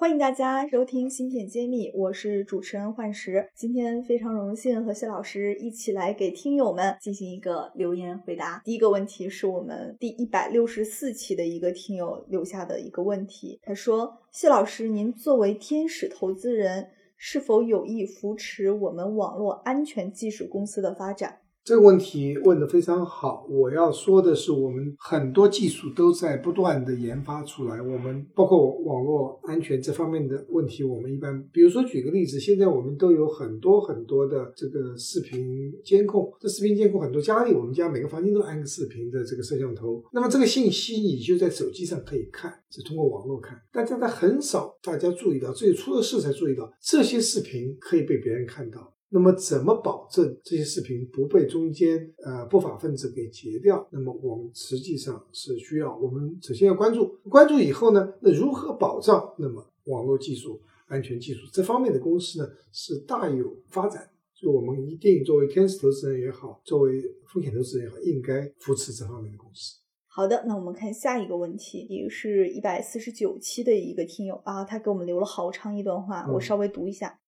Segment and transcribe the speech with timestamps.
[0.00, 3.50] 欢迎大家收听《芯片揭秘》，我是主持人幻石。
[3.56, 8.62] 今天非常荣幸和谢老师一起来给听友们进行一个留言回答。
[8.64, 23.46] 第一个问题是我们第一百六十四期的一个听友留下的一个问题，他说：“谢老师，您作为天使投资人，是否有意扶持我们网络安全技术公司的发展？”这个问题问得非常好。
[23.46, 27.82] 我要说的是，我们很多技术都在不断的研发出来。
[27.82, 36.32] 我们包括网络安全这方面的问题，我们一般，比如说举个例子，现在我们都有很多很多的这个视频监控。
[36.40, 40.02] 这视频监控很多家里，我们家每个房间都安个视频的这个摄像头。
[40.14, 43.60] 那么这个信息你就在手机上可以看，是通过网络看。
[43.70, 48.94] 但大家很少大家注意到，只有出了事才注意到这些视频可以被别人看到。
[49.10, 53.86] 那么怎么保证这些视频不被中间呃不法分子给截掉？
[53.90, 59.34] 那么我们实际上是需要我们首先要关注，关注以后呢，那如何保障？
[59.38, 69.78] 那么网络技术安全技术这方面的公司呢是大有发展，所以我们一定作为天使投资人也好，作为风险投资人也好，应该扶持这方面的公司。
[70.06, 77.18] 好的，那我们看下一个问题，也是一百四十九期的一个听友啊，他给我们留了好长一段话，我稍微读一下。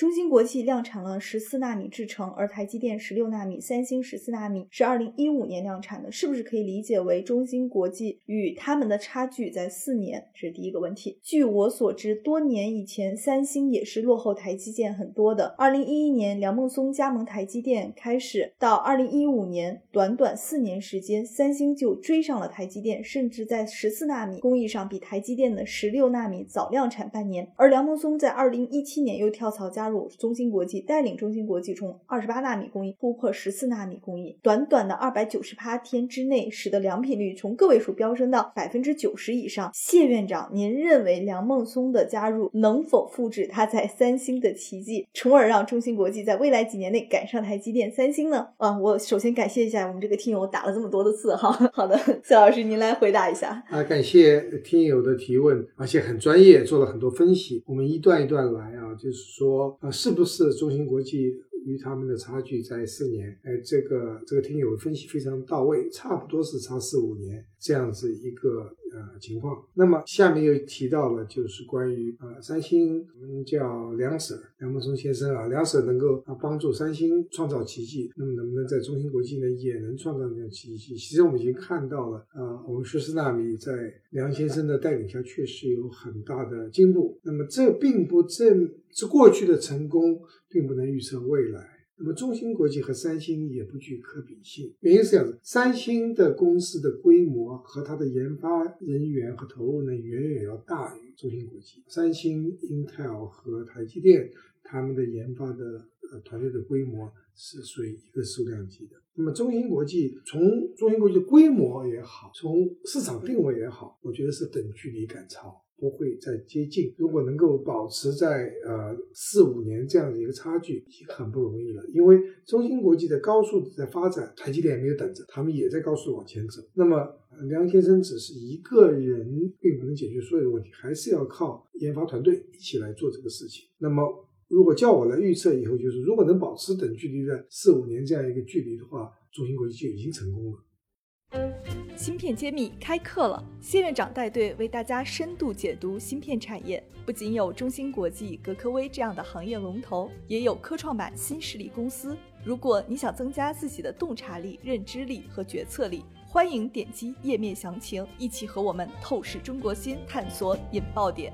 [0.00, 10.26] 中芯国际量产了十四纳米制程，而台积电十六纳米、三星十四纳米是二零一五年量产的，是不是可以理解为中芯国际与他们的差距在四年？
[10.32, 11.18] 这是第一个问题。
[11.22, 15.54] 据我所知，多年以前三星也是落后台积电很多的。
[15.58, 27.46] 二零一一年梁孟松加盟台积电开始，到二零一五年短短四年时间，三星就追上了台积电，甚至在十四纳米工艺上比台积电的十六纳米早量产半年。
[27.56, 29.89] 而梁孟松在二零一七年又跳槽加。
[29.90, 39.70] 入中芯国际带领中芯国际从二十八纳米工艺突破十四纳米工艺，短短的二百九十八天之内，使得良品率从个位数飙升到百分之九十以上。
[39.74, 48.46] 谢院长，您认为梁孟松的加入能否复制他在三星的奇迹，从而让中芯国际在未来几年内赶上台积电、三星呢？
[48.58, 51.50] 啊，我首先感谢一下我们这个听友打了这么多的字哈。
[51.72, 59.78] 好的，谢老师您来回答一下啊，感谢听友的提问，而且很专业，做了很多分析，我们一段一段来啊，就是说。
[59.80, 61.34] 呃，是不是中芯国际
[61.64, 63.28] 与他们的差距在四年？
[63.42, 68.74] 哎，这个这个听友分析非常到位，差不多是差四五年这样子一个。
[68.92, 69.64] 呃，情况。
[69.74, 80.96] 那么下面又提到了，就是关于呃，三星，我们叫梁 Sir 梁孟松先生啊，梁 Sir 能够啊帮助三星创造奇迹，那么能不能在中芯国际呢也能创造这样奇迹？
[80.96, 83.70] 其实我们已经看到了啊，我们十四纳米在
[84.10, 87.16] 梁先生的带领下确实有很大的进步。
[87.22, 91.79] 那么这并不正是过去的成功，并不能预测未来。
[92.00, 101.84] 那么中芯国际和三星也不具可比性，原因是这样子：三星的公司的规模和它的研发人员和投入呢，远远要大于中芯国际。
[101.88, 104.30] 三星、Intel 和台积电
[104.62, 108.96] 他们的研发的呃团队的规模是属于一个数量级的。
[109.14, 115.62] 那么中芯国际从中芯国际的规模也好，从市场定位也好，我觉得是等距离赶超。
[115.80, 116.94] 不会再接近。
[116.98, 121.82] 如果能够保持在呃四五年这样的一个差距，已经很不容易了。
[121.88, 126.60] 因为中芯国际在高速的在发展，台积电也没有等着，他们也在高速往前走。
[126.74, 127.08] 那么
[127.48, 133.66] 梁先生只是一个人，并不能解决所有的问题，还是要靠研发团队一起来做这个事情。
[133.78, 141.69] 那么如果叫我来预测以后，就是如果能保持等距离的四五年这样一个距离的话，中芯国际就已经成功了。
[141.96, 146.82] 芯片揭秘开课了，谢院长带队为大家深度解读芯片产业。
[147.04, 152.16] 不仅有中芯国际、格科微这样的行业龙头，也有科创板新势力公司。
[152.44, 161.32] 如果你想增加自己的洞察力、认知力和决策力，欢迎点击页面详情，一起和我们透视中国芯，探索引爆点。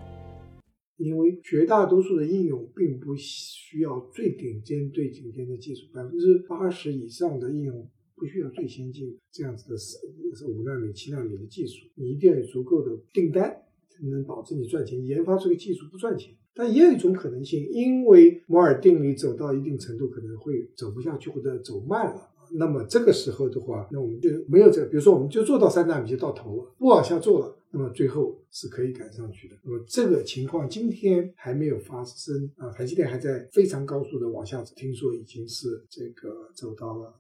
[0.96, 7.88] 因为绝大多数的应用并不需要最顶尖、最顶尖的技术，百分之八十以上的应用。
[8.16, 9.98] 不需要最先进这样子的四
[10.34, 13.50] 是五纳米、七纳米的技术，你一定要有足够的订单，
[13.88, 15.04] 才能保证你赚钱。
[15.04, 22.30] 研发这个技术不赚钱，但也有一种可能性，因为摩尔定律走到一定程度，可能会走不下去或者走慢了。
[22.52, 29.56] 那么这个时候的话，那我们就没有这，比如说我们就做到三纳米就到头了，不往下做了，那么最后是可以赶上去的。
[29.64, 37.12] 那么这个情况今天还没有发生啊，台积电还在非常高速的往下走，听说已经是这个走到了。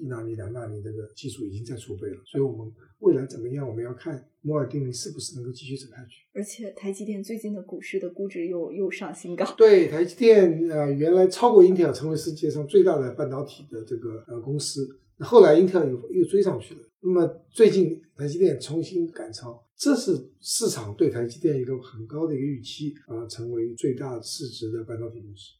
[0.00, 6.22] 一纳米、两纳米这个技术已经在储备了，所以我们未来怎么样，我们要看摩尔定律是不是能够继续走下去。
[6.32, 9.44] 而且台积电最近的股市的估值又又上新高。
[9.56, 14.88] 对，台积电呃原来超过英特尔，成为世界上最大的半导体的这个呃公司，
[15.18, 16.80] 后来英特尔又又追上去了。
[17.02, 25.52] 那么最近台积电重新赶超，这是市场对台积电一个很高的一个预期啊，成为最大市值的半导体公司。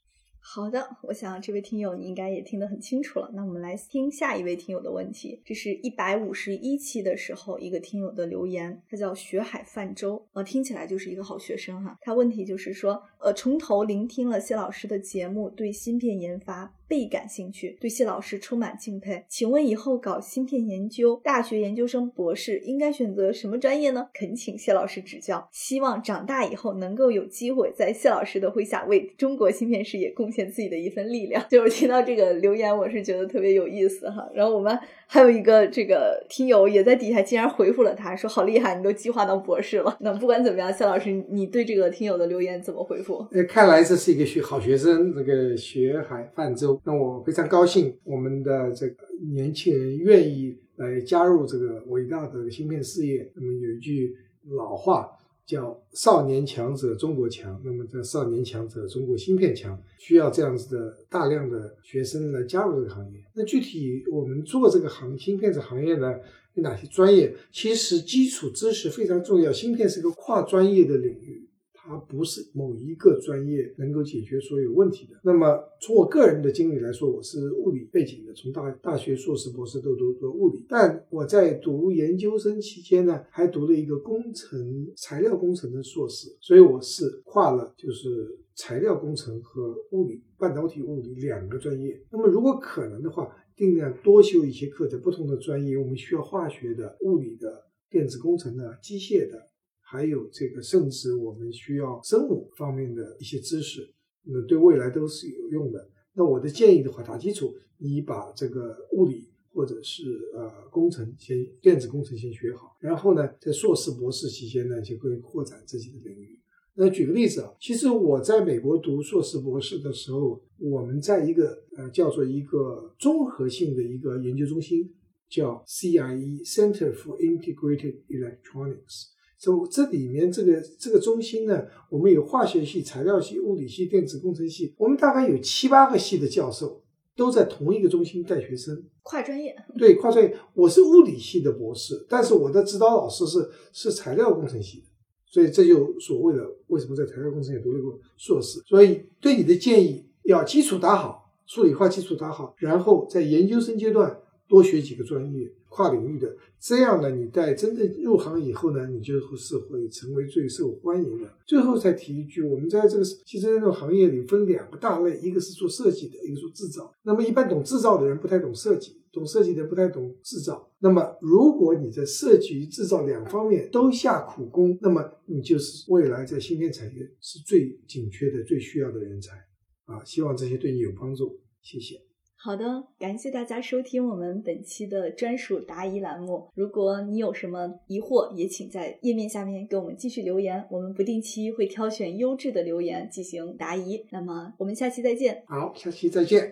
[0.43, 3.31] 好的，我想这位听友你应该也听得很清楚了。
[3.35, 11.97] 那我们来听下一位听友的问题，这是一百五十一期的时候一个听友的留言，他叫学海泛舟，呃，听起来就是一个好学生哈。
[12.01, 19.25] 他问题就是说，呃，从头聆听了谢老师的节目，对芯片研发倍感兴趣，对谢老师充满敬佩。
[19.29, 24.09] 请问以后搞芯片研究，大学研究生、博士应该选择什么专业呢？
[24.13, 25.49] 恳请谢老师指教。
[25.53, 30.51] 希望长大以后能够有机会在谢老师的麾下为中国芯片事业贡献。
[30.51, 34.29] 自己的一份力量， 就是听到这个留言，我是觉得特别有意思哈。
[34.35, 34.77] 然后我们
[35.07, 39.97] 还有一个这个听友也在底下竟然回复了他，说好厉害，你都计划当博士了。
[40.01, 43.10] 那不管怎么样，谢老师，你对这个听友的留言怎么回复？
[43.33, 46.81] 呃，看来这是一个学好学生，这个学海泛舟。
[46.85, 48.97] 那我非常高兴，我们的这个
[49.33, 53.31] 年轻人愿意来加入这个伟大的芯片事业。
[53.35, 54.15] 那么有一句
[54.57, 55.11] 老话。
[55.47, 63.19] 叫少年强者中国强，那么这少年强者中国芯片强，需要这样子的大量的学生来加入这个行业。
[63.35, 66.15] 那具体我们做这个行芯片这行业呢，
[66.55, 67.35] 有哪些专业？
[67.51, 71.49] 其实基础知识非常重要，芯片是个跨专业的领域。
[71.83, 75.19] 它不是某一个专业能够解决所有问题的。
[75.25, 80.65] 那么从我个人的经历来说，我是物理背景的，从大大学硕士、博士都读过物理。
[80.69, 92.01] 但我在读研究生期间呢，还读了一个工程材料工程的硕士，所以我是跨了就是材料工程和物理、半导体物理两个专业。
[92.11, 99.50] 那么如果可能的话，尽量多修一些课，在不同的专业，我们需要化学的、物理的、电子工程的、机械的。
[99.91, 103.93] 还有这个，甚至我们需要生物方面的一些知识，
[104.23, 105.91] 那对未来都是有用的。
[106.15, 110.03] 那我的建议的话，打基础，你把这个物理或者是
[110.33, 116.39] 呃工程先电子工程先学好，然后呢，在硕士博士期间呢，就可以扩展自己的领域。
[116.75, 124.89] 那举个例子啊，其实我在美国读硕士博士的时候，我们在一个呃叫做一个综合性的一个研究中心，
[125.29, 129.09] 叫 CIE Center for Integrated Electronics。
[129.41, 136.83] 从这里面这个这个中心呢，我们有化学系、材料系、物理系、电子工程系，我们大概有七八个系的教授
[137.17, 139.57] 都在同一个中心带学生，跨专业。
[139.79, 140.37] 对，跨专业。
[140.53, 144.85] 我是物理系的博士，但是我的指导老师是是材料工程系的，
[145.25, 148.61] 所以这就所谓的为什么在材料工程也读了个硕士。
[148.67, 154.21] 所以对你的建议，要基础打好，数理化基础打好，然后在研究生阶段
[154.51, 155.51] 多学几个专业。
[155.73, 161.33] 跨领域的，这样呢，你在真正入行以后呢，你就是会成为最受欢迎的。
[161.47, 166.93] 最后再提一句，我们在这个汽车这种行业里分两个大类，一个是做设计的，一个做制造。
[167.05, 170.69] 那么一般懂制造的人不太懂设计，懂设计的不太懂制造。
[170.81, 179.37] 那么如果你在设计与制造两方面都下苦功，那么你就是未来在芯片产业是最紧缺的、最需要的人才
[179.85, 180.03] 啊！
[180.05, 182.10] 希望这些对你有帮助，谢谢。
[182.43, 186.49] 好的，感谢大家收听我们本期的专属答疑栏目。
[186.55, 194.03] 如果你有什么疑惑，也请在页面下面给我们继续留言，我们不定期会挑选优质的留言进行答疑。
[194.09, 195.43] 那么我们下期再见。
[195.49, 196.51] 好，下期再见。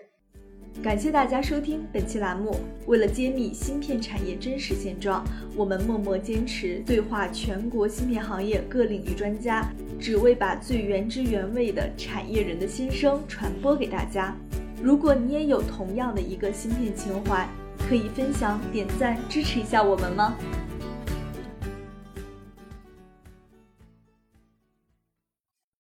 [0.82, 2.54] 感谢大家收听本期栏目。
[2.86, 5.24] 为了揭秘芯片产业真实现状，
[5.56, 9.66] 我们默默坚持对话全国芯片行业各领域专家，
[9.98, 14.36] 只为把最原汁原味的产业人的心声传播给大家。
[14.82, 17.49] 如果你也有同样的一个芯片情怀，
[17.88, 20.35] 可以分享、点赞、支持一下我们吗？